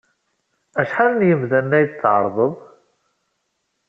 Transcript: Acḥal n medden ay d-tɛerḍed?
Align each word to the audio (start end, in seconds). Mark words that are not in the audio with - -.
Acḥal 0.81 1.11
n 1.15 1.21
medden 1.39 1.77
ay 1.77 1.85
d-tɛerḍed? 1.87 2.55